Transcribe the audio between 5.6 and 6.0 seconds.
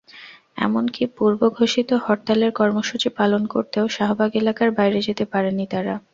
তারা।